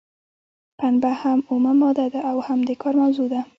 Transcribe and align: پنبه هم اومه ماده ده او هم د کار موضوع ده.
پنبه 0.79 1.09
هم 1.21 1.39
اومه 1.49 1.71
ماده 1.81 2.05
ده 2.13 2.19
او 2.29 2.37
هم 2.47 2.59
د 2.67 2.69
کار 2.81 2.93
موضوع 3.01 3.27
ده. 3.33 3.41